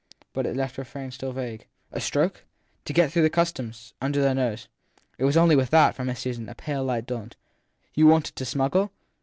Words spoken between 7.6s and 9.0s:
< You wanted to smuggle